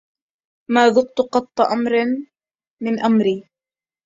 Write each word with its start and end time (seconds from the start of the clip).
ما 0.69 0.89
ذقت 0.89 1.21
قط 1.21 1.61
أمر 1.61 2.05
من 2.81 2.99
أمري 2.99 3.49